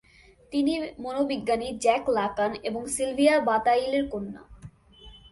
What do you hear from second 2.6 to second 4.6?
এবং সিলভিয়া বাতাইলের কন্যা।